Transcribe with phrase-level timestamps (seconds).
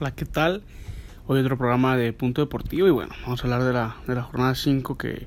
[0.00, 0.62] Hola, ¿qué tal?
[1.26, 4.22] Hoy otro programa de Punto Deportivo y bueno, vamos a hablar de la, de la
[4.22, 5.26] jornada 5 que,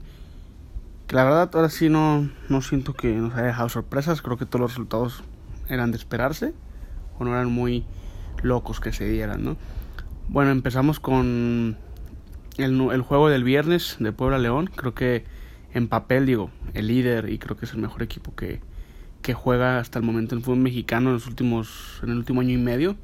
[1.05, 4.47] que la verdad ahora sí no, no siento que nos haya dejado sorpresas, creo que
[4.47, 5.23] todos los resultados
[5.69, 6.55] eran de esperarse
[7.19, 7.85] o no eran muy
[8.41, 9.57] locos que se dieran, ¿no?
[10.27, 11.77] Bueno, empezamos con
[12.57, 15.23] el, el juego del viernes de Puebla León, creo que
[15.75, 18.59] en papel digo, el líder y creo que es el mejor equipo que,
[19.21, 22.53] que juega hasta el momento en fútbol mexicano en los últimos en el último año
[22.55, 22.97] y medio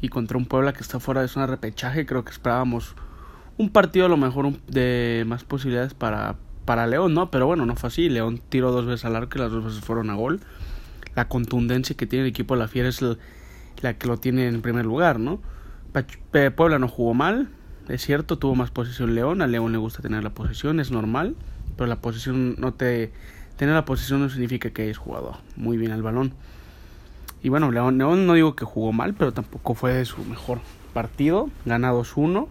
[0.00, 2.94] y contra un Puebla que está fuera de zona de creo que esperábamos
[3.56, 7.76] un partido a lo mejor de más posibilidades para para León no pero bueno no
[7.76, 8.08] fue así.
[8.08, 10.40] León tiró dos veces al arco y las dos veces fueron a gol.
[11.14, 13.02] La contundencia que tiene el equipo de la Fiera es
[13.80, 15.40] la que lo tiene en primer lugar no
[16.56, 17.48] Puebla no jugó mal
[17.88, 19.42] es cierto tuvo más posición León.
[19.42, 21.34] A León le gusta tener la posición es normal
[21.76, 23.12] pero la posición no te
[23.56, 26.34] tener la posición no significa que hayas jugado muy bien al balón.
[27.42, 30.58] Y bueno, León, León no digo que jugó mal, pero tampoco fue su mejor
[30.92, 31.50] partido.
[31.64, 32.48] Gana 2-1.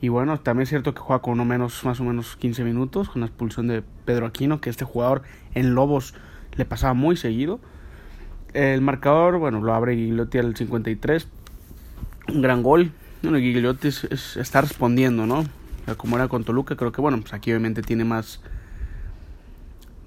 [0.00, 3.08] Y bueno, también es cierto que juega con uno menos, más o menos 15 minutos,
[3.08, 5.22] con la expulsión de Pedro Aquino, que este jugador
[5.54, 6.14] en Lobos
[6.54, 7.58] le pasaba muy seguido.
[8.52, 11.28] El marcador, bueno, lo abre Gigliotti al 53.
[12.28, 12.92] Un gran gol.
[13.22, 15.44] Bueno, Gigliotti está respondiendo, ¿no?
[15.96, 18.40] Como era con Toluca, creo que, bueno, pues aquí obviamente tiene más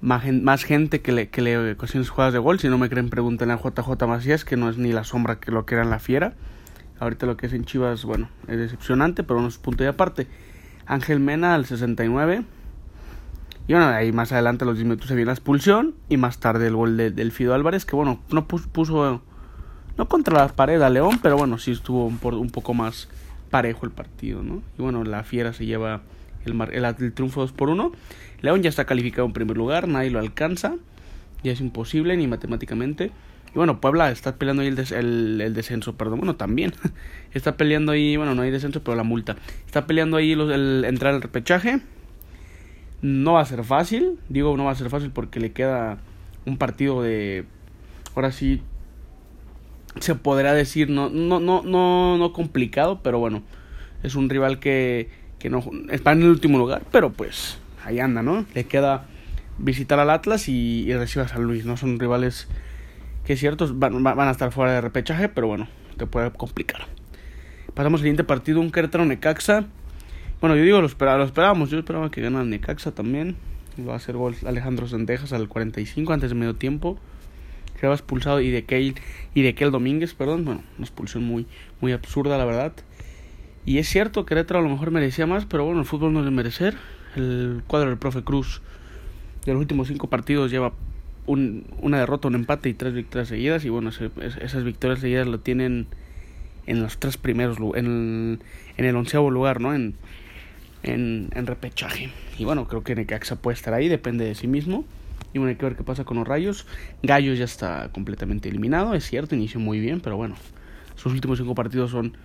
[0.00, 2.58] más, gente que le, que le cuestiones jugadas de gol.
[2.58, 5.50] Si no me creen, pregunten a JJ Macías, que no es ni la sombra que
[5.50, 6.34] lo que era en la fiera.
[6.98, 10.26] Ahorita lo que es en Chivas, bueno, es decepcionante, pero no es punto y aparte.
[10.86, 12.44] Ángel Mena al 69.
[13.68, 15.94] Y bueno, ahí más adelante los 10 minutos se viene la expulsión.
[16.08, 19.22] Y más tarde el gol del Fido Álvarez, que bueno, no puso,
[19.96, 23.08] no contra la pared a León, pero bueno, sí estuvo un, un poco más
[23.50, 24.62] parejo el partido, ¿no?
[24.78, 26.02] Y bueno, la fiera se lleva
[26.44, 27.92] el, el, triunfo 2 por 1.
[28.42, 30.76] León ya está calificado en primer lugar, nadie lo alcanza,
[31.42, 33.10] ya es imposible ni matemáticamente.
[33.52, 36.72] Y bueno, Puebla está peleando ahí el, el, descenso, perdón, bueno, también.
[37.34, 39.36] está peleando ahí, bueno, no hay descenso, pero la multa.
[39.66, 41.80] Está peleando ahí el entrar al repechaje.
[43.02, 45.98] No va a ser fácil, digo no va a ser fácil porque le queda
[46.44, 47.46] un partido de,
[48.14, 48.62] ahora sí,
[49.98, 53.42] se podrá decir, no, no, no, no, no complicado, pero bueno,
[54.02, 55.08] es un rival que
[55.40, 58.44] que no está en el último lugar, pero pues ahí anda, ¿no?
[58.54, 59.06] Le queda
[59.58, 61.76] visitar al Atlas y, y a San Luis, ¿no?
[61.76, 62.46] Son rivales
[63.24, 66.86] que ciertos van, van, a estar fuera de repechaje, pero bueno, te puede complicar.
[67.74, 69.66] Pasamos al siguiente partido, un Querétaro Necaxa.
[70.40, 73.36] Bueno, yo digo, lo, esperaba, lo esperábamos, yo esperaba que ganara Necaxa también.
[73.88, 76.98] Va a hacer gol Alejandro Sendejas al 45 antes de medio tiempo.
[77.78, 78.96] Quedaba expulsado y de Keil
[79.34, 80.44] y de Kel Domínguez, perdón.
[80.44, 81.46] Bueno, una expulsión muy,
[81.80, 82.72] muy absurda, la verdad.
[83.66, 86.20] Y es cierto, que Querétaro a lo mejor merecía más, pero bueno, el fútbol no
[86.20, 86.76] es de merecer.
[87.16, 88.62] El cuadro del profe Cruz
[89.44, 90.72] de los últimos cinco partidos lleva
[91.26, 93.64] un, una derrota, un empate y tres victorias seguidas.
[93.64, 95.86] Y bueno, esas victorias seguidas lo tienen
[96.66, 98.40] en los tres primeros, en,
[98.76, 99.74] en el onceavo lugar, ¿no?
[99.74, 99.94] En,
[100.82, 102.10] en, en, repechaje.
[102.38, 104.84] Y bueno, creo que Necaxa puede estar ahí, depende de sí mismo.
[105.32, 106.66] Y bueno, hay que ver qué pasa con los Rayos.
[107.02, 110.36] Gallos ya está completamente eliminado, es cierto, inició muy bien, pero bueno,
[110.96, 112.16] sus últimos cinco partidos son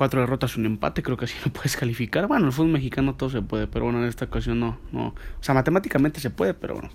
[0.00, 2.26] cuatro derrotas un empate, creo que así lo puedes calificar.
[2.26, 5.08] Bueno, en el fútbol mexicano todo se puede, pero bueno, en esta ocasión no, no.
[5.08, 6.88] O sea, matemáticamente se puede, pero bueno.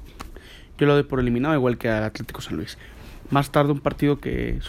[0.80, 2.80] Yo lo doy por eliminado, igual que al Atlético San Luis.
[3.30, 4.60] Más tarde un partido que,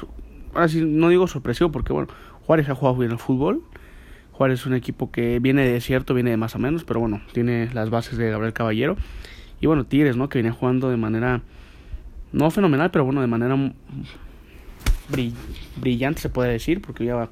[0.52, 2.08] ahora sí, no digo sorpresivo, porque bueno,
[2.46, 3.62] Juárez ha jugado bien al fútbol.
[4.32, 7.22] Juárez es un equipo que viene de cierto, viene de más o menos, pero bueno,
[7.32, 8.98] tiene las bases de Gabriel Caballero.
[9.62, 10.28] Y bueno, Tigres, ¿no?
[10.28, 11.40] Que viene jugando de manera,
[12.32, 13.56] no fenomenal, pero bueno, de manera
[15.80, 17.30] brillante se puede decir, porque ya va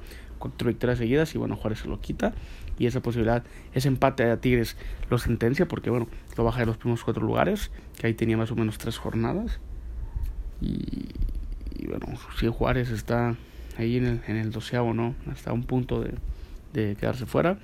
[0.49, 2.33] cuatro victorias seguidas y bueno, Juárez se lo quita
[2.77, 4.75] y esa posibilidad, ese empate a Tigres
[5.09, 6.07] lo sentencia porque bueno,
[6.37, 9.59] lo baja de los primeros cuatro lugares, que ahí tenía más o menos tres jornadas
[10.61, 11.07] y,
[11.87, 12.07] bueno,
[12.39, 13.35] si Juárez está
[13.77, 15.15] ahí en el, en el doceavo, ¿no?
[15.31, 16.13] Hasta un punto de,
[16.73, 17.57] de quedarse fuera,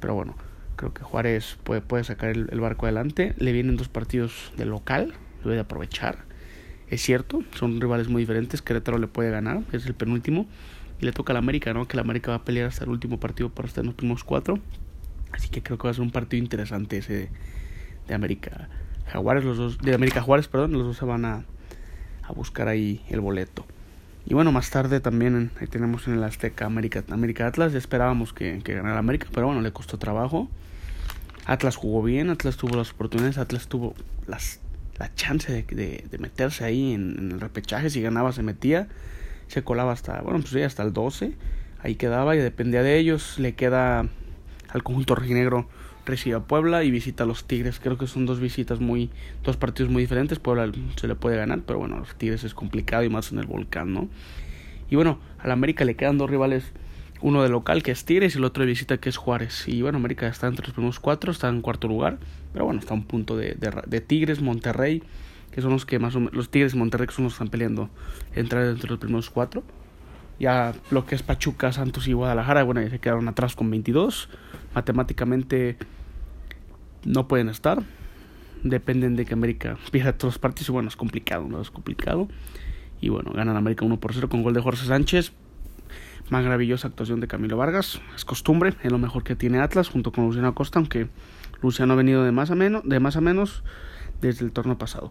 [0.00, 0.34] pero bueno,
[0.78, 3.34] creo que Juárez puede, puede sacar el, barco adelante.
[3.36, 6.24] Le vienen dos partidos de local, lo debe aprovechar.
[6.88, 8.62] Es cierto, son rivales muy diferentes.
[8.62, 10.46] Querétaro le puede ganar, es el penúltimo
[11.00, 11.86] y le toca al América, ¿no?
[11.86, 14.24] Que la América va a pelear hasta el último partido para estar en los primeros
[14.24, 14.58] cuatro.
[15.32, 17.30] Así que creo que va a ser un partido interesante ese
[18.06, 18.68] de, América
[19.06, 21.44] Jaguares, los dos, de América Juárez, perdón, los dos se van a,
[22.22, 23.66] a buscar ahí el boleto.
[24.26, 27.72] Y bueno, más tarde también ahí tenemos en el Azteca América, América Atlas.
[27.72, 30.50] Ya esperábamos que, que ganara América, pero bueno, le costó trabajo.
[31.46, 33.94] Atlas jugó bien, Atlas tuvo las oportunidades, Atlas tuvo
[34.26, 34.60] las,
[34.98, 37.88] la chance de, de, de meterse ahí en, en, el repechaje.
[37.88, 38.88] Si ganaba, se metía
[39.48, 41.32] se colaba hasta, bueno, pues hasta el 12,
[41.82, 44.06] ahí quedaba y dependía de ellos, le queda
[44.68, 45.68] al conjunto rojinegro
[46.08, 49.10] recibe a Puebla y visita a los Tigres, creo que son dos visitas muy,
[49.44, 53.04] dos partidos muy diferentes, Puebla se le puede ganar, pero bueno, los Tigres es complicado
[53.04, 54.08] y más en el volcán, ¿no?
[54.90, 56.72] Y bueno, al América le quedan dos rivales
[57.20, 59.66] uno de local que es Tigres y el otro de visita que es Juárez.
[59.66, 62.18] Y bueno, América está entre los primeros cuatro, está en cuarto lugar,
[62.52, 65.02] pero bueno, está a un punto de, de, Tigres, Monterrey,
[65.50, 67.36] que son los que más o menos, los Tigres y Monterrey que son los que
[67.36, 67.90] están peleando
[68.34, 69.62] entrar entre los primeros cuatro.
[70.38, 74.28] Ya lo que es Pachuca, Santos y Guadalajara, bueno, ya se quedaron atrás con 22.
[74.74, 75.76] Matemáticamente
[77.04, 77.82] no pueden estar.
[78.62, 80.68] Dependen de que América pierda todos los partidos.
[80.68, 81.60] Y bueno, es complicado, ¿no?
[81.60, 82.28] Es complicado.
[83.00, 85.32] Y bueno, ganan América 1 por 0 con gol de Jorge Sánchez.
[86.30, 88.00] Maravillosa actuación de Camilo Vargas.
[88.14, 91.08] Es costumbre, es lo mejor que tiene Atlas junto con Luciano Acosta, aunque
[91.62, 93.64] Luciano ha venido de más a menos, de más a menos
[94.20, 95.10] desde el torneo pasado.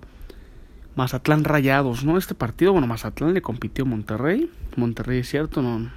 [0.98, 2.18] Mazatlán Rayados, ¿no?
[2.18, 4.50] Este partido, bueno, Mazatlán le compitió Monterrey.
[4.78, 5.92] Monterrey es cierto, no,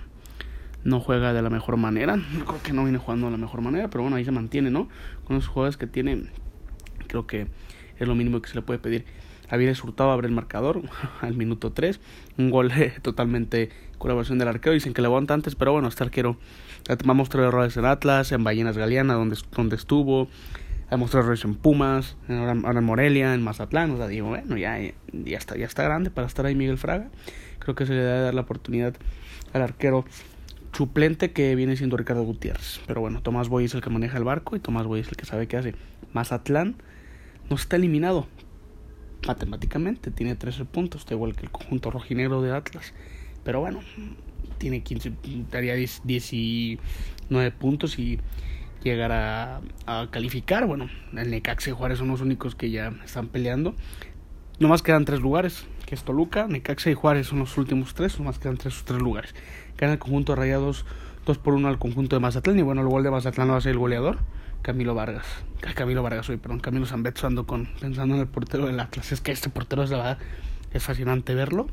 [0.84, 2.16] no juega de la mejor manera.
[2.46, 4.90] Creo que no viene jugando de la mejor manera, pero bueno, ahí se mantiene, ¿no?
[5.24, 6.24] Con los jugadores que tiene,
[7.06, 7.46] creo que
[7.98, 9.06] es lo mínimo que se le puede pedir.
[9.48, 10.82] Aviles Hurtado abre el marcador
[11.22, 11.98] al minuto 3.
[12.36, 12.70] Un gol
[13.02, 14.74] totalmente colaboración del arquero.
[14.74, 16.36] Dicen que levanta antes, pero bueno, este arquero
[16.88, 20.28] ha mostrado errores en Atlas, en Ballenas Galeana, donde, donde estuvo.
[20.90, 23.92] Ha mostrado errores en Pumas, ahora, en Morelia, en Mazatlán.
[23.92, 24.78] O sea, digo, bueno, ya,
[25.12, 27.10] ya, está, ya está grande para estar ahí Miguel Fraga.
[27.60, 28.94] Creo que se le debe dar la oportunidad
[29.52, 30.04] al arquero
[30.72, 32.80] suplente que viene siendo Ricardo Gutiérrez.
[32.86, 35.16] Pero bueno, Tomás Boy es el que maneja el barco y Tomás Boy es el
[35.16, 35.74] que sabe qué hace.
[36.12, 36.76] Mazatlán
[37.48, 38.26] no está eliminado,
[39.26, 42.94] matemáticamente tiene 13 puntos, igual que el conjunto rojinegro de Atlas.
[43.44, 43.80] Pero bueno,
[44.58, 45.12] tiene 15,
[45.50, 46.80] daría 19
[47.52, 48.18] puntos y
[48.82, 49.60] llegar a,
[50.10, 50.66] calificar.
[50.66, 53.74] Bueno, el Necaxa y Juárez son los únicos que ya están peleando.
[54.58, 58.38] Nomás quedan tres lugares, que es Toluca, Necaxa y Juárez son los últimos tres, nomás
[58.38, 59.34] quedan tres, tres lugares.
[59.78, 60.84] Gana el conjunto de Rayados
[61.26, 63.72] 2 por 1 al conjunto de Mazatlán y bueno, el gol de Mazatlán a ser
[63.72, 64.18] el goleador.
[64.62, 65.26] Camilo Vargas.
[65.74, 69.10] Camilo Vargas hoy, perdón, Camilo Zambetso ando con, pensando en el portero del Atlas.
[69.12, 70.18] Es que este portero es la verdad,
[70.72, 71.68] es fascinante verlo.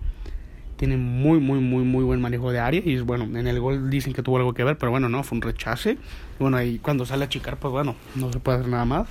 [0.78, 2.82] Tiene muy, muy, muy, muy buen manejo de área.
[2.84, 5.36] Y bueno, en el gol dicen que tuvo algo que ver, pero bueno, no, fue
[5.36, 5.98] un rechace.
[6.40, 9.10] bueno, ahí cuando sale a chicar, pues bueno, no se puede hacer nada más.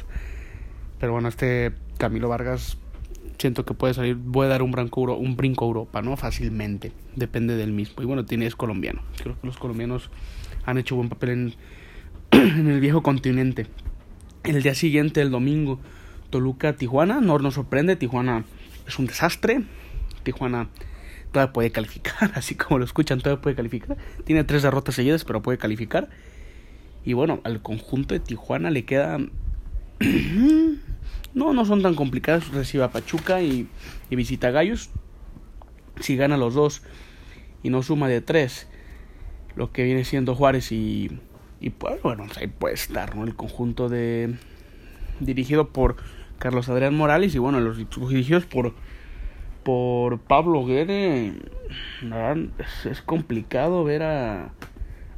[0.99, 2.79] Pero bueno, este Camilo Vargas
[3.39, 6.17] siento que puede salir, puede dar un brinco, un brinco a Europa, ¿no?
[6.17, 6.93] Fácilmente.
[7.17, 8.03] Depende del mismo.
[8.03, 9.03] Y bueno, tiene es colombiano.
[9.23, 10.11] Creo que los colombianos
[10.65, 11.55] han hecho buen papel en
[12.31, 13.67] en el viejo continente.
[14.45, 15.81] El día siguiente, el domingo,
[16.31, 17.21] Toluca, Tijuana.
[17.21, 18.45] No nos sorprende, Tijuana
[18.87, 19.63] es un desastre.
[20.23, 20.69] Tijuana
[21.37, 23.99] todavía puede calificar, así como lo escuchan, todavía puede calificar.
[24.25, 26.09] Tiene tres derrotas seguidas, pero puede calificar.
[27.05, 29.19] Y bueno, al conjunto de Tijuana le queda...
[31.35, 32.49] no, no son tan complicadas.
[32.49, 33.69] Recibe a Pachuca y,
[34.09, 34.89] y visita Gallos.
[36.01, 36.83] Si gana los dos
[37.63, 38.67] y no suma de tres,
[39.57, 41.21] lo que viene siendo Juárez y,
[41.61, 43.25] y pues bueno, ahí puede estar, ¿no?
[43.25, 44.37] El conjunto de...
[45.21, 45.97] dirigido por
[46.39, 48.75] Carlos Adrián Morales y bueno, los dirigidos por
[49.67, 51.33] por Pablo Guede
[52.85, 54.53] es, complicado ver a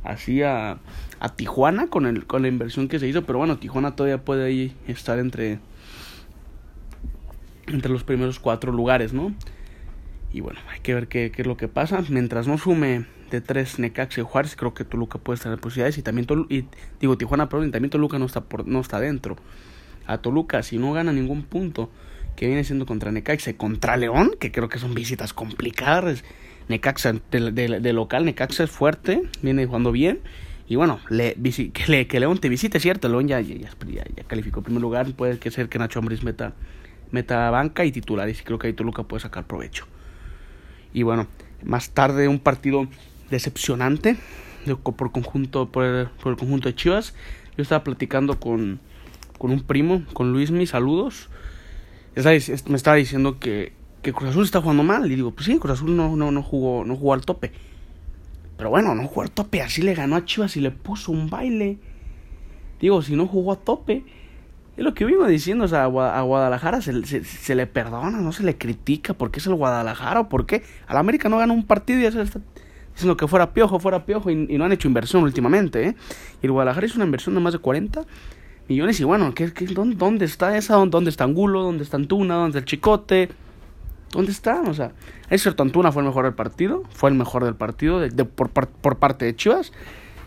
[0.03, 0.79] así a,
[1.21, 4.47] a Tijuana con el con la inversión que se hizo, pero bueno, Tijuana todavía puede
[4.47, 5.59] ahí estar entre
[7.67, 9.35] entre los primeros cuatro lugares, ¿no?
[10.33, 12.03] Y bueno, hay que ver qué, es lo que pasa.
[12.09, 15.99] Mientras no sume de tres Necaxa y Juárez, creo que Toluca puede estar en posibilidades.
[15.99, 16.65] Y también y,
[17.01, 19.37] digo Tijuana, pero también Toluca no está, por, no está dentro.
[20.07, 21.91] A Toluca, si no gana ningún punto,
[22.39, 26.23] que viene siendo contra Necaxa y contra León, que creo que son visitas complicadas.
[26.69, 30.21] Necaxa de, de, local, Necaxa es fuerte, viene jugando bien.
[30.69, 33.09] Y bueno, le, que, que León te visite, cierto.
[33.09, 33.71] León ya, ya, ya,
[34.15, 35.13] ya calificó en primer lugar.
[35.15, 36.53] Puede que ser que Nacho Ambriz meta,
[37.11, 38.41] meta banca y titulares.
[38.41, 39.89] Y creo que ahí Toluca puede sacar provecho.
[40.93, 41.27] Y bueno,
[41.65, 42.87] más tarde un partido
[43.31, 44.17] decepcionante
[44.77, 47.15] por conjunto por el, por el conjunto de Chivas.
[47.57, 48.79] Yo estaba platicando con,
[49.39, 50.53] con un primo, con Luis,
[52.25, 53.73] Me estaba diciendo que,
[54.03, 55.11] que Cruz Azul está jugando mal.
[55.11, 57.53] Y digo, pues sí, Cruz Azul no, no, no, jugó, no jugó al tope.
[58.57, 59.63] Pero bueno, no jugó al tope.
[59.63, 61.79] Así le ganó a Chivas y le puso un baile.
[62.81, 64.05] Digo, si no jugó a tope.
[64.77, 68.45] Es lo que vivo diciendo, o sea, a Guadalajara se, se, le perdona, no se
[68.45, 72.13] le critica porque es el Guadalajara o porque al América no gana un partido y
[72.13, 72.41] se está
[72.93, 75.85] diciendo que fuera piojo, fuera piojo y, no han hecho inversión últimamente.
[75.85, 75.97] ¿eh?
[76.43, 78.03] Y el Guadalajara hizo una inversión de más de 40
[78.69, 80.77] millones y bueno, ¿qué, qué, dónde, está esa?
[80.77, 81.63] ¿Dónde está Angulo?
[81.63, 82.35] ¿Dónde está Antuna?
[82.35, 83.31] ¿Dónde está el Chicote?
[84.13, 84.61] ¿Dónde está?
[84.63, 84.93] O sea,
[85.31, 88.01] es cierto, Antuna fue el mejor del partido, fue el mejor del partido
[88.35, 89.73] por, parte de Chivas.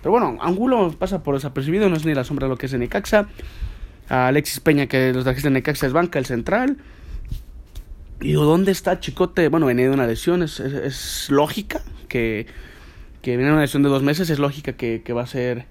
[0.01, 2.71] Pero bueno, Angulo pasa por desapercibido, no es ni la sombra de lo que es
[2.71, 3.27] de Necaxa.
[4.09, 6.77] Alexis Peña, que los de Necaxa es banca, el central.
[8.19, 9.47] Y digo, ¿dónde está Chicote?
[9.47, 12.47] Bueno, venía de una lesión, es, lógica que,
[13.21, 15.65] que viene de una lesión de dos meses, es lógica que va a ser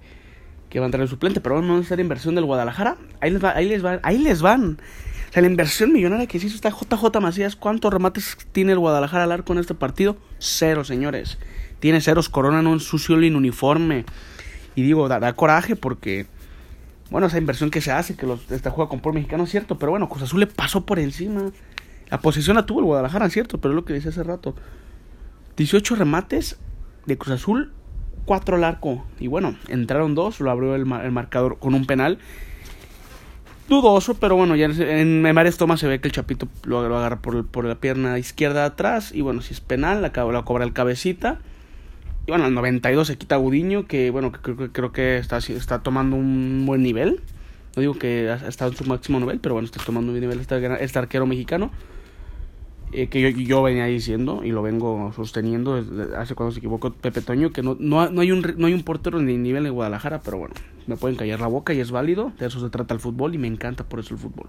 [0.71, 2.97] que va a entrar el suplente, pero no es la inversión del Guadalajara.
[3.21, 4.79] Ahí les, va, ahí les van, ahí les van.
[5.29, 9.25] O sea, la inversión millonaria que hizo está JJ Macías, ¿cuántos remates tiene el Guadalajara
[9.25, 10.17] al arco en este partido?
[10.39, 11.39] Cero, señores.
[11.81, 14.05] tiene ceros, Corona no ensució el uniforme.
[14.77, 16.27] Y digo, da, coraje porque,
[17.11, 19.79] bueno, esa inversión que se hace, que los, esta juega con por mexicano, es cierto,
[19.79, 21.51] pero bueno, Cruz Azul le pasó por encima.
[22.09, 24.55] La posición la tuvo el Guadalajara, es cierto, pero es lo que decía hace rato.
[25.57, 26.59] 18 remates
[27.07, 27.73] de Cruz Azul,
[28.25, 29.05] 4 al arco.
[29.19, 32.19] Y bueno, entraron dos, lo abrió el, el marcador con un penal
[33.71, 37.21] dudoso, pero bueno, ya en, en varias tomas se ve que el Chapito lo, agarra
[37.21, 39.13] por, por, la pierna izquierda atrás.
[39.15, 41.39] Y bueno, si es penal, la, la cobra el cabecita.
[42.27, 45.83] Y bueno, al 92 se quita Gudiño, que bueno, que creo, creo que está, está
[45.83, 47.21] tomando un buen nivel.
[47.77, 50.21] No digo que ha estado en su máximo nivel, pero bueno, está tomando un buen
[50.21, 51.71] nivel este, este arquero mexicano.
[52.93, 57.21] Eh, que yo, venía diciendo y lo vengo sosteniendo desde hace cuando se equivocó Pepe
[57.21, 60.39] Toño, que no, no, hay, un, no hay un portero ni nivel en Guadalajara, pero
[60.39, 60.55] bueno,
[60.89, 63.39] me pueden callar la boca y es válido, de eso se trata el fútbol y
[63.39, 64.49] me encanta por eso el fútbol.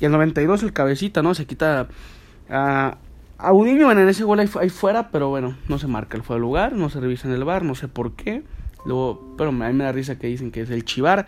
[0.00, 1.34] Y el 92 el cabecita, ¿no?
[1.34, 1.88] Se quita
[2.50, 2.98] a,
[3.38, 6.42] a en ese gol ahí, ahí, fuera, pero bueno, no se marca el fuera de
[6.42, 8.42] lugar, no se revisa en el bar, no sé por qué.
[8.84, 11.26] Luego, pero a mí me da risa que dicen que es el chivar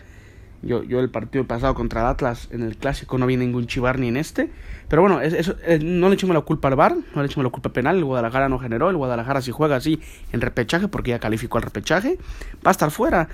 [0.63, 3.99] yo, yo el partido pasado contra el Atlas en el clásico no vi ningún chivar
[3.99, 4.49] ni en este.
[4.89, 7.51] Pero bueno, eso, eh, no le echemos la culpa al VAR, no le echemos la
[7.51, 7.97] culpa penal.
[7.97, 8.89] El Guadalajara no generó.
[8.89, 10.01] El Guadalajara si juega así
[10.33, 12.19] en repechaje, porque ya calificó al repechaje,
[12.65, 13.29] va a estar fuera.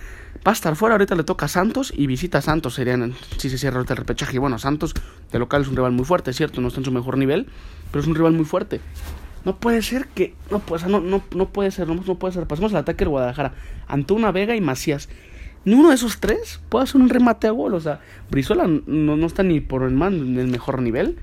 [0.46, 0.94] Va a estar fuera.
[0.94, 2.74] Ahorita le toca a Santos y visita a Santos.
[2.74, 4.36] Serían, si se cierra el repechaje.
[4.36, 4.94] Y bueno, Santos
[5.30, 6.62] de local es un rival muy fuerte, cierto.
[6.62, 7.46] No está en su mejor nivel,
[7.90, 8.80] pero es un rival muy fuerte.
[9.44, 10.34] No puede ser que.
[10.50, 11.88] No, pues, no, no, no puede ser.
[11.88, 12.46] No, no puede ser.
[12.46, 13.52] Pasemos al ataque del Guadalajara.
[13.86, 15.10] Antuna Vega y Macías
[15.64, 17.74] ni uno de esos tres puede hacer un remate a gol.
[17.74, 18.00] O sea,
[18.30, 21.18] Brizuela no, no está ni por el, man, en el mejor nivel.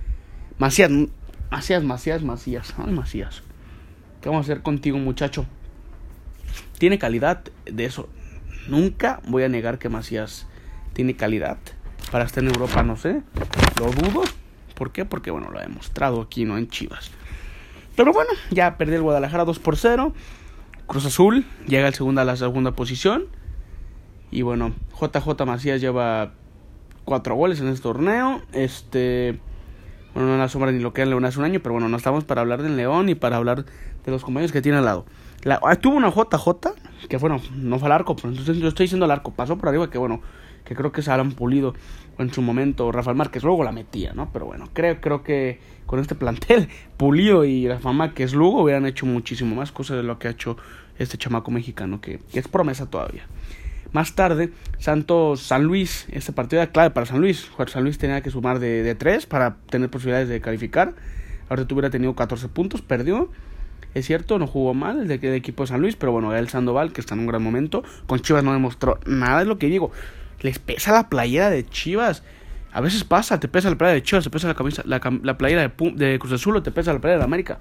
[0.57, 0.91] Macías,
[1.51, 2.73] Macías, Macías, Macías.
[2.77, 3.43] Ay, Macías.
[4.21, 5.45] ¿Qué vamos a hacer contigo, muchacho?
[6.77, 8.09] Tiene calidad de eso.
[8.67, 10.47] Nunca voy a negar que Macías
[10.93, 11.57] tiene calidad.
[12.11, 13.21] Para estar en Europa, no sé.
[13.79, 14.23] Lo dudo.
[14.75, 15.05] ¿Por qué?
[15.05, 16.57] Porque, bueno, lo ha demostrado aquí, ¿no?
[16.57, 17.11] En Chivas.
[17.95, 20.13] Pero bueno, ya perdió el Guadalajara 2 por 0.
[20.87, 23.27] Cruz Azul llega al segundo, a la segunda posición.
[24.35, 26.33] Y bueno, JJ Macías lleva
[27.05, 28.41] cuatro goles en este torneo.
[28.51, 29.39] Este.
[30.13, 31.95] Bueno, no la sombra ni lo que era León hace un año, pero bueno, no
[31.95, 35.05] estamos para hablar del León y para hablar de los compañeros que tiene al lado.
[35.43, 36.49] La, ah, tuvo una JJ,
[37.07, 39.69] que bueno, no fue al arco, pero entonces yo estoy diciendo al arco, pasó por
[39.69, 40.19] arriba, que bueno,
[40.65, 41.73] que creo que se han pulido
[42.17, 44.31] en su momento Rafael Márquez, luego la metía, ¿no?
[44.33, 49.05] Pero bueno, creo, creo que con este plantel, Pulido y Rafael Márquez Lugo hubieran hecho
[49.05, 50.57] muchísimo más cosas de lo que ha hecho
[50.97, 53.27] este chamaco mexicano, que es promesa todavía.
[53.95, 57.49] Más tarde, Santos San Luis, este partido era clave para San Luis.
[57.67, 60.95] San Luis tenía que sumar de, de 3 para tener posibilidades de calificar.
[61.47, 63.29] Ahora hubiera tenido 14 puntos, perdió.
[63.93, 66.91] Es cierto, no jugó mal el, de, equipo de San Luis, pero bueno, el Sandoval,
[66.91, 69.91] que está en un gran momento, con Chivas no demostró nada, es lo que digo.
[70.41, 72.21] Les pesa la playera de Chivas.
[72.73, 75.37] A veces pasa, te pesa la playera de Chivas, te pesa la, camisa, la, la
[75.37, 77.59] playera de, de, Cruz Azul o te pesa la playera de América.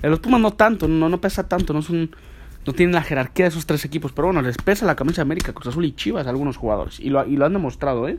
[0.00, 1.88] De los Pumas no tanto, no, no pesa tanto, no es
[2.66, 5.22] no tienen la jerarquía de esos tres equipos, pero bueno, les pesa la camisa de
[5.22, 7.00] América, Cruz Azul y Chivas a algunos jugadores.
[7.00, 8.18] Y lo, y lo han demostrado, ¿eh?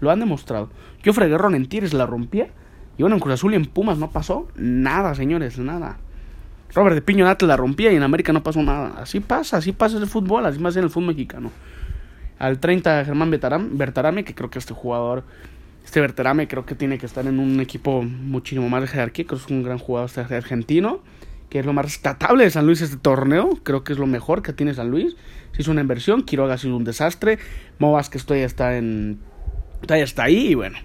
[0.00, 0.70] Lo han demostrado.
[1.02, 2.48] Yo Guerrero en Tigres la rompía.
[2.98, 5.98] Y bueno, en Cruz Azul y en Pumas no pasó nada, señores, nada.
[6.74, 8.94] Robert de Piño la rompía y en América no pasó nada.
[8.98, 11.52] Así pasa, así pasa el fútbol, así más en el fútbol mexicano.
[12.38, 15.24] Al 30 Germán Bertarame, que creo que este jugador,
[15.84, 19.38] este Bertarame creo que tiene que estar en un equipo muchísimo más de jerarquía, creo
[19.38, 21.00] que es un gran jugador este argentino
[21.48, 23.58] que es lo más rescatable de San Luis este torneo.
[23.62, 25.16] Creo que es lo mejor que tiene San Luis.
[25.52, 27.38] Se hizo una inversión, Quiroga ha sido un desastre.
[27.78, 29.20] Movas que estoy está en.
[29.82, 30.78] Todavía está ahí y bueno.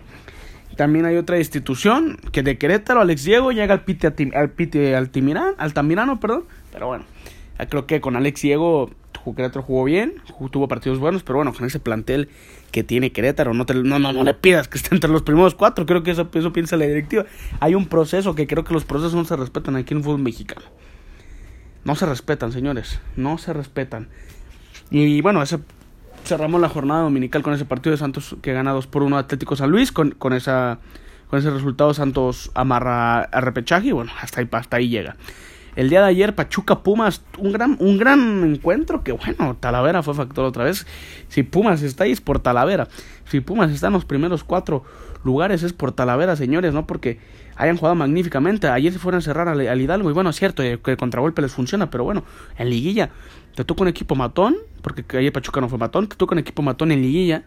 [0.75, 6.19] También hay otra institución que de Querétaro, Alex Diego, llega al Pite, al Pite Altamirano,
[6.19, 6.45] perdón.
[6.71, 7.05] Pero bueno,
[7.69, 8.89] creo que con Alex Diego
[9.35, 10.15] Querétaro jugó bien,
[10.51, 12.29] tuvo partidos buenos, pero bueno, con ese plantel
[12.71, 15.85] que tiene Querétaro, no, te, no, no, le pidas que esté entre los primeros cuatro,
[15.85, 17.25] creo que eso, eso piensa la directiva.
[17.59, 20.21] Hay un proceso que creo que los procesos no se respetan aquí en el fútbol
[20.21, 20.65] mexicano.
[21.83, 24.09] No se respetan, señores, no se respetan.
[24.91, 25.59] Y, bueno, ese,
[26.25, 29.55] cerramos la jornada dominical con ese partido de Santos que gana 2 por 1 Atlético
[29.55, 30.79] San Luis, con, con, esa,
[31.29, 35.15] con ese resultado Santos amarra a repechaje y bueno, hasta ahí, hasta ahí llega.
[35.75, 40.13] El día de ayer, Pachuca Pumas, un gran, un gran encuentro que bueno, Talavera fue
[40.13, 40.85] factor otra vez.
[41.29, 42.87] Si Pumas está ahí es por Talavera.
[43.25, 44.83] Si Pumas está en los primeros cuatro
[45.23, 47.19] lugares es por Talavera, señores, no porque
[47.55, 48.67] hayan jugado magníficamente.
[48.67, 51.41] Ayer se fueron a cerrar al, Hidalgo y bueno, es cierto eh, que el contragolpe
[51.41, 52.23] les funciona, pero bueno,
[52.57, 53.11] en liguilla
[53.55, 56.61] te toca un equipo matón, porque ayer Pachuca no fue matón, te toca un equipo
[56.61, 57.43] matón en liguilla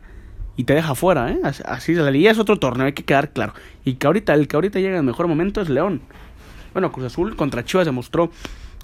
[0.56, 1.40] y te deja fuera, ¿eh?
[1.64, 3.54] Así, la liguilla es otro torneo, hay que quedar claro.
[3.84, 6.02] Y que ahorita, el que ahorita llega en el mejor momento es León.
[6.74, 8.30] Bueno, Cruz Azul contra Chivas demostró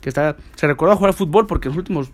[0.00, 2.10] que está, se recordó jugar fútbol porque en los últimos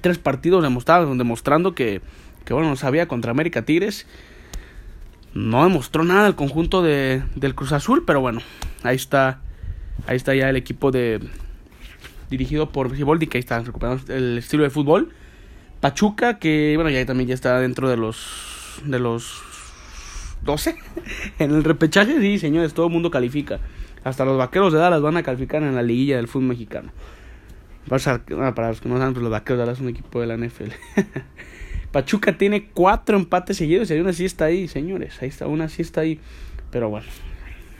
[0.00, 2.00] tres partidos demostraron, demostrando que,
[2.44, 4.06] que bueno, no sabía contra América Tigres.
[5.34, 8.40] No demostró nada el conjunto de, del Cruz Azul, pero bueno,
[8.82, 9.40] ahí está,
[10.06, 11.20] ahí está ya el equipo de,
[12.30, 15.12] dirigido por Siboldi, que ahí están recuperando el estilo de fútbol.
[15.80, 19.42] Pachuca, que bueno, ya también ya está dentro de los de los
[20.42, 20.76] 12
[21.38, 23.60] en el repechaje, sí, señores, todo el mundo califica.
[24.04, 26.92] Hasta los vaqueros de Dallas van a calificar en la liguilla del fútbol mexicano.
[27.88, 30.36] Para los que no saben, pues los vaqueros de Dallas son un equipo de la
[30.36, 30.70] NFL.
[31.92, 35.20] Pachuca tiene cuatro empates seguidos y hay una sí está ahí, señores.
[35.20, 36.20] Ahí está, una sí está ahí.
[36.70, 37.06] Pero bueno,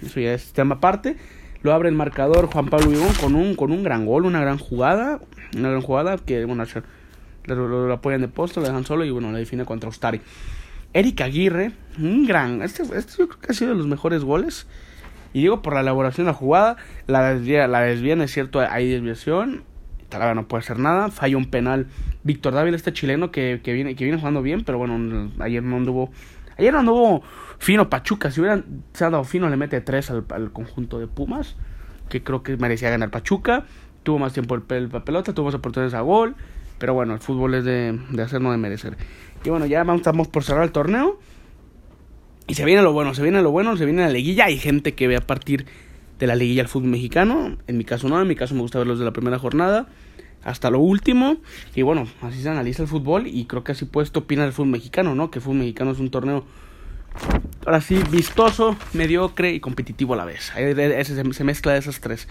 [0.03, 1.17] eso ya es tema aparte.
[1.63, 4.59] Lo abre el marcador Juan Pablo Vivón con un, con un gran gol, una gran
[4.59, 5.21] jugada.
[5.57, 6.65] Una gran jugada que, bueno,
[7.45, 10.21] lo, lo, apoyan de posto, lo dejan solo y, bueno, le define contra Ustari.
[10.93, 12.63] Eric Aguirre, un gran.
[12.63, 14.67] Este, este yo creo que ha sido de los mejores goles.
[15.33, 19.65] Y digo por la elaboración de la jugada, la desvía, la es cierto, hay desviación.
[20.09, 21.11] Talavera no puede hacer nada.
[21.11, 21.87] Falla un penal.
[22.25, 25.77] Víctor Dávila, este chileno que, que, viene, que viene jugando bien, pero bueno, ayer no
[25.77, 26.11] anduvo.
[26.59, 27.23] Ayer no anduvo
[27.59, 28.31] fino Pachuca.
[28.31, 31.57] Si hubieran se dado fino, le mete tres al, al, conjunto de Pumas.
[32.09, 33.65] Que creo que merecía ganar Pachuca.
[34.03, 36.35] Tuvo más tiempo el, pelota, tuvo más oportunidades a gol.
[36.79, 38.97] Pero bueno, el fútbol es de, de hacer, no de merecer.
[39.45, 41.19] Y bueno, ya estamos por cerrar el torneo.
[42.47, 44.47] Y se viene lo bueno, se viene lo bueno, se viene la liguilla.
[44.47, 45.67] Hay gente que ve a partir
[46.19, 47.57] de la liguilla al fútbol mexicano.
[47.67, 49.87] En mi caso no, en mi caso me gusta verlos de la primera jornada
[50.43, 51.37] hasta lo último.
[51.75, 54.71] Y bueno, así se analiza el fútbol y creo que así puesto opina el fútbol
[54.71, 55.31] mexicano, ¿no?
[55.31, 56.45] Que el fútbol mexicano es un torneo,
[57.67, 60.53] ahora sí, vistoso, mediocre y competitivo a la vez.
[60.57, 62.29] Ese se mezcla de esas tres.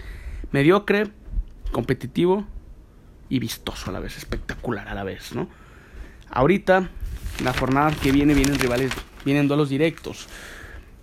[0.52, 1.08] Mediocre,
[1.72, 2.46] competitivo
[3.28, 5.48] y vistoso a la vez, espectacular a la vez, ¿no?
[6.30, 6.90] Ahorita,
[7.44, 8.92] la jornada que viene, vienen rivales,
[9.24, 10.28] vienen duelos directos.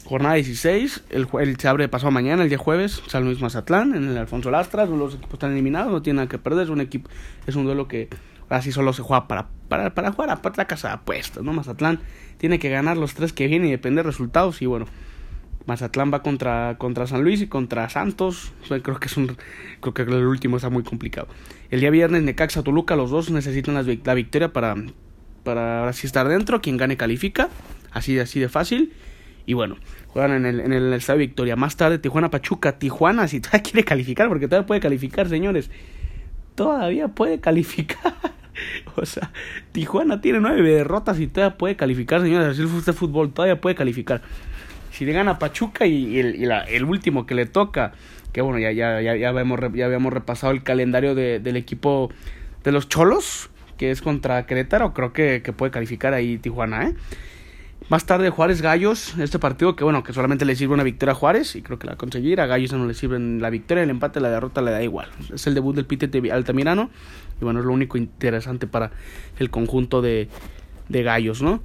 [0.07, 4.07] Jornada 16, el, el, se abre pasado mañana, el día jueves, San Luis Mazatlán, en
[4.07, 7.09] el Alfonso Lastras, los equipos están eliminados, no tienen nada que perder, es un equipo,
[7.45, 8.07] es un duelo que
[8.47, 11.51] así solo se juega para, para, para jugar a la casa de apuestas, ¿no?
[11.51, 11.99] Mazatlán
[12.37, 14.85] tiene que ganar los tres que vienen y depende de resultados, y bueno,
[15.65, 19.35] Mazatlán va contra, contra San Luis y contra Santos, creo que es un,
[19.81, 21.27] creo que el último está muy complicado.
[21.69, 24.75] El día viernes Necaxa Toluca, los dos necesitan la, la victoria para,
[25.43, 27.49] para así estar dentro, quien gane califica,
[27.97, 28.93] así, así de fácil.
[29.45, 31.55] Y bueno, juegan en el, en el Estadio Victoria.
[31.55, 32.77] Más tarde, Tijuana Pachuca.
[32.79, 35.71] Tijuana, si todavía quiere calificar, porque todavía puede calificar, señores.
[36.55, 38.13] Todavía puede calificar.
[38.95, 39.31] o sea,
[39.71, 42.49] Tijuana tiene nueve derrotas y todavía puede calificar, señores.
[42.49, 44.21] Así el fútbol, todavía puede calificar.
[44.91, 47.93] Si le gana Pachuca y, el, el, último que le toca,
[48.33, 52.11] que bueno, ya, ya, ya, ya, habíamos, ya habíamos repasado el calendario de, del equipo
[52.63, 56.95] de los Cholos, que es contra Querétaro, creo que, que puede calificar ahí Tijuana, ¿eh?
[57.89, 61.15] Más tarde Juárez Gallos, este partido que bueno, que solamente le sirve una victoria a
[61.15, 63.81] Juárez y creo que la va a conseguir, a Gallos no le sirven la victoria,
[63.81, 65.07] el empate, la derrota le da igual.
[65.33, 66.89] Es el debut del Pitete Altamirano
[67.39, 68.91] y bueno, es lo único interesante para
[69.39, 70.27] el conjunto de,
[70.89, 71.61] de Gallos, ¿no?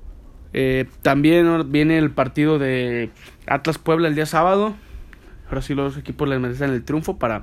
[0.53, 3.11] Eh, también viene el partido de
[3.49, 4.77] Atlas Puebla el día sábado.
[5.49, 7.43] Ahora sí los equipos les merecen el triunfo para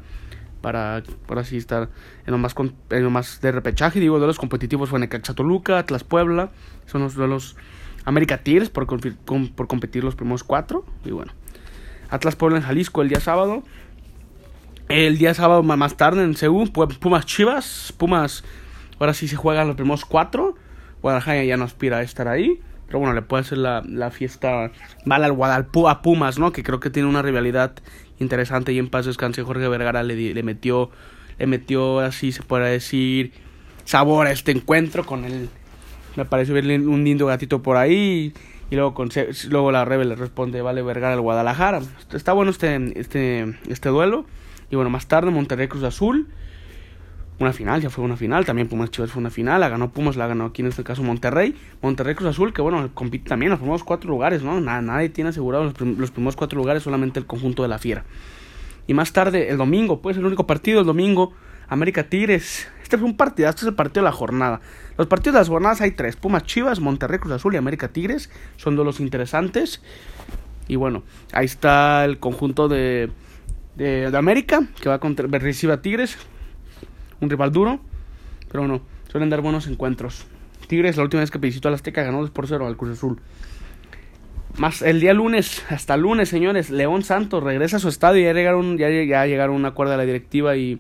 [0.62, 1.89] para por así estar
[2.26, 2.56] en lo más
[2.92, 6.52] en lo más de repechaje, digo, de los competitivos fue Necaxa Toluca, Atlas Puebla,
[6.86, 7.58] son los duelos
[8.06, 10.86] América Tigres por, por competir los primeros cuatro.
[11.06, 11.32] Y bueno,
[12.10, 13.64] Atlas Puebla en Jalisco el día sábado.
[14.88, 17.94] El día sábado más tarde en Seúl, Pumas Chivas.
[17.98, 18.44] Pumas,
[19.00, 20.56] ahora sí se juegan los primeros cuatro.
[21.02, 22.60] Guadalajara ya no aspira a estar ahí.
[22.88, 24.72] Pero bueno, le puede hacer la, la fiesta
[25.06, 26.52] mal al Guadalajara a Pumas, ¿no?
[26.52, 27.74] Que creo que tiene una rivalidad
[28.18, 28.74] interesante.
[28.74, 30.90] Y en paz descanse Jorge Vergara le, le metió,
[31.38, 33.32] le metió así se puede decir,
[33.86, 35.50] sabor a este encuentro con el
[36.20, 38.34] me parece ver un lindo gatito por ahí.
[38.70, 39.10] Y luego, con,
[39.50, 41.82] luego la Rebel le responde, vale Vergara al Guadalajara.
[42.14, 44.26] Está bueno este, este, este duelo.
[44.70, 46.28] Y bueno, más tarde Monterrey Cruz Azul.
[47.40, 48.46] Una final, ya fue una final.
[48.46, 49.62] También Pumas Chivas fue una final.
[49.62, 51.56] La ganó Pumas, la ganó aquí en este caso Monterrey.
[51.82, 54.60] Monterrey Cruz Azul, que bueno, compite también los primeros cuatro lugares, ¿no?
[54.60, 58.04] nadie tiene asegurado los, los primeros cuatro lugares, solamente el conjunto de la Fiera.
[58.88, 61.34] Y más tarde, el domingo, pues el único partido, el domingo,
[61.70, 62.68] América Tigres.
[62.89, 64.62] Este fue un partido, este es el partido de la jornada.
[64.97, 68.32] Los partidos de las jornadas hay tres: Pumas Chivas, Monterrey Cruz Azul y América Tigres.
[68.58, 69.84] Son de los interesantes.
[70.67, 73.12] Y bueno, ahí está el conjunto de,
[73.75, 76.17] de, América, que va a contra, recibe a Tigres.
[77.21, 77.80] Un rival duro.
[78.47, 80.25] Pero bueno, suelen dar buenos encuentros.
[80.67, 83.21] Tigres, la última vez que visitó al Azteca, ganó 2 por 0 al Cruz Azul.
[84.58, 88.23] Más el día lunes, hasta lunes, señores, León Santos regresa a su estadio.
[88.23, 90.80] Ya llegaron, ya, ya llegaron a un acuerdo de la directiva y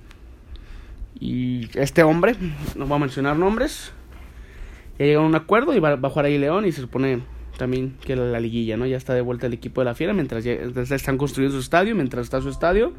[1.17, 2.35] y este hombre,
[2.75, 3.93] no voy a mencionar nombres,
[4.97, 7.21] ya a un acuerdo y va, a jugar ahí León y se supone
[7.57, 8.85] también que la, liguilla, ¿no?
[8.85, 11.95] Ya está de vuelta el equipo de la Fiera mientras ya, están construyendo su estadio,
[11.95, 12.93] mientras está su estadio,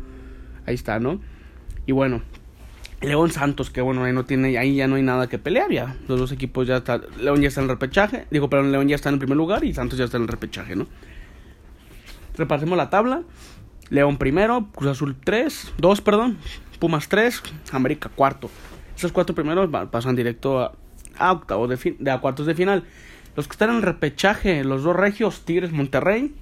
[0.66, 1.20] ahí está, ¿no?
[1.86, 2.22] Y bueno,
[3.00, 5.96] León Santos, que bueno, ahí no tiene, ahí ya no hay nada que pelear, ya
[6.08, 8.96] los dos equipos ya está, León ya está en el repechaje, digo, perdón, León ya
[8.96, 10.86] está en el primer lugar y Santos ya está en el repechaje, ¿no?
[12.36, 13.22] Repasemos la tabla.
[13.90, 16.38] León primero, Cruz Azul 3, 2, perdón,
[16.78, 18.50] Pumas 3, América cuarto.
[18.96, 20.60] Esos cuatro primeros pasan directo
[21.18, 22.84] a, octavos de, de a cuartos de final.
[23.36, 26.34] Los que están en el repechaje, los dos regios, Tigres Monterrey,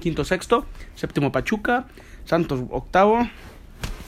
[0.00, 1.86] quinto sexto, séptimo Pachuca,
[2.24, 3.28] Santos octavo,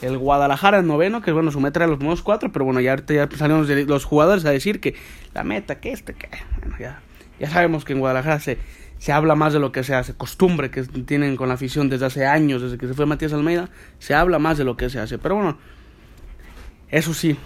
[0.00, 2.90] el Guadalajara en noveno, que bueno, su meta era los nuevos cuatro, pero bueno, ya
[2.90, 4.96] ahorita ya salieron los jugadores a decir que
[5.34, 6.28] la meta, que este, que
[6.58, 7.00] bueno, ya,
[7.38, 8.58] ya sabemos que en Guadalajara se,
[9.02, 12.06] se habla más de lo que se hace, costumbre que tienen con la afición desde
[12.06, 15.00] hace años, desde que se fue Matías Almeida, se habla más de lo que se
[15.00, 15.58] hace, pero bueno,
[16.88, 17.36] eso sí,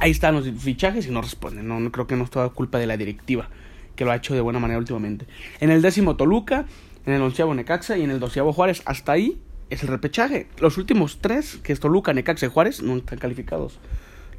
[0.00, 2.78] ahí están los fichajes y no responden, no, no creo que no es toda culpa
[2.78, 3.48] de la directiva,
[3.94, 5.24] que lo ha hecho de buena manera últimamente.
[5.60, 6.66] En el décimo Toluca,
[7.06, 10.48] en el onceavo Necaxa y en el doceavo Juárez, hasta ahí es el repechaje.
[10.58, 13.78] Los últimos tres, que es Toluca, Necaxa y Juárez, no están calificados.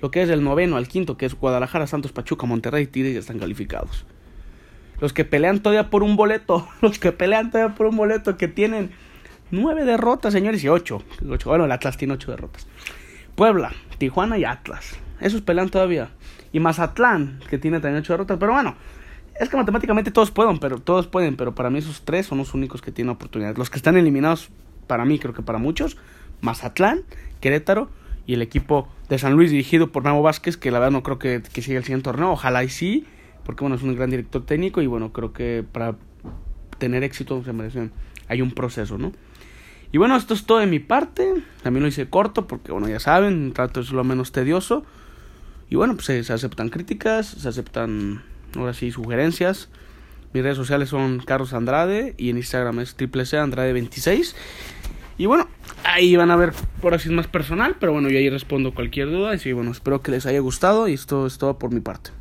[0.01, 3.15] Lo que es del noveno al quinto, que es Guadalajara, Santos, Pachuca, Monterrey y Tigres,
[3.15, 4.03] están calificados.
[5.01, 8.47] Los que pelean todavía por un boleto, los que pelean todavía por un boleto, que
[8.47, 8.91] tienen
[9.51, 11.03] nueve derrotas, señores, y ocho.
[11.45, 12.67] Bueno, el Atlas tiene ocho derrotas.
[13.35, 14.97] Puebla, Tijuana y Atlas.
[15.21, 16.09] Esos pelean todavía.
[16.51, 18.37] Y Mazatlán, que tiene también ocho derrotas.
[18.39, 18.75] Pero bueno,
[19.39, 22.53] es que matemáticamente todos pueden, pero todos pueden, pero para mí esos tres son los
[22.53, 23.55] únicos que tienen oportunidad.
[23.55, 24.49] Los que están eliminados
[24.87, 25.97] para mí, creo que para muchos,
[26.41, 27.03] Mazatlán,
[27.39, 27.89] Querétaro
[28.25, 31.19] y el equipo de San Luis dirigido por Memo Vázquez, que la verdad no creo
[31.19, 33.05] que siga el siguiente torneo, ojalá y sí,
[33.49, 35.95] porque bueno, es un gran director técnico y bueno, creo que para
[36.77, 37.91] tener éxito se merecen,
[38.27, 39.11] hay un proceso, ¿no?
[39.91, 41.33] Y bueno, esto es todo de mi parte,
[41.63, 44.83] también lo hice corto porque bueno, ya saben, trato es lo menos tedioso.
[45.67, 48.21] Y bueno, pues se, aceptan críticas, se aceptan
[48.55, 49.69] ahora sí sugerencias.
[50.31, 54.35] Mis redes sociales son Carlos Andrade y en Instagram es triple C Andrade 26.
[55.17, 55.47] Y bueno,
[55.85, 59.33] ahí van a ver por así más personal, pero bueno, yo ahí respondo cualquier duda.
[59.33, 62.11] Y sí, bueno, espero que les haya gustado y esto es todo por mi parte.